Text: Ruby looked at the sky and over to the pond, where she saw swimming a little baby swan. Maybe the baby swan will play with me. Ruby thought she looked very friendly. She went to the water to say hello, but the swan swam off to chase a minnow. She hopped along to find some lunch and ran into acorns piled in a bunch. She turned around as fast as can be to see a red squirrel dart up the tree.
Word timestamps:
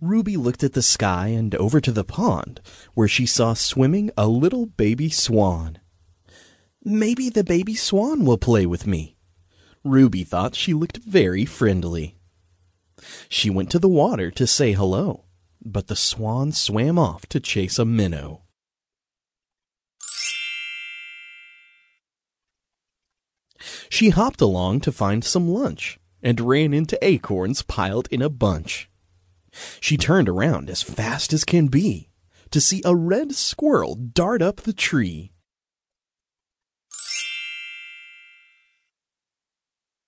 Ruby 0.00 0.36
looked 0.36 0.64
at 0.64 0.72
the 0.72 0.82
sky 0.82 1.28
and 1.28 1.54
over 1.56 1.80
to 1.80 1.92
the 1.92 2.04
pond, 2.04 2.60
where 2.94 3.08
she 3.08 3.26
saw 3.26 3.54
swimming 3.54 4.10
a 4.16 4.26
little 4.26 4.66
baby 4.66 5.10
swan. 5.10 5.78
Maybe 6.84 7.28
the 7.28 7.44
baby 7.44 7.74
swan 7.74 8.24
will 8.24 8.38
play 8.38 8.66
with 8.66 8.86
me. 8.86 9.16
Ruby 9.84 10.24
thought 10.24 10.54
she 10.54 10.74
looked 10.74 10.98
very 10.98 11.44
friendly. 11.44 12.16
She 13.28 13.50
went 13.50 13.70
to 13.70 13.78
the 13.78 13.88
water 13.88 14.30
to 14.30 14.46
say 14.46 14.72
hello, 14.72 15.24
but 15.64 15.88
the 15.88 15.96
swan 15.96 16.52
swam 16.52 16.98
off 16.98 17.26
to 17.26 17.40
chase 17.40 17.78
a 17.78 17.84
minnow. 17.84 18.42
She 23.88 24.10
hopped 24.10 24.40
along 24.40 24.80
to 24.80 24.92
find 24.92 25.24
some 25.24 25.48
lunch 25.48 25.98
and 26.22 26.40
ran 26.40 26.72
into 26.72 26.98
acorns 27.04 27.62
piled 27.62 28.08
in 28.10 28.22
a 28.22 28.28
bunch. 28.28 28.88
She 29.80 29.96
turned 29.96 30.28
around 30.28 30.70
as 30.70 30.82
fast 30.82 31.32
as 31.32 31.44
can 31.44 31.68
be 31.68 32.08
to 32.50 32.60
see 32.60 32.82
a 32.84 32.94
red 32.94 33.34
squirrel 33.34 33.94
dart 33.94 34.42
up 34.42 34.56
the 34.56 34.72
tree. 34.72 35.31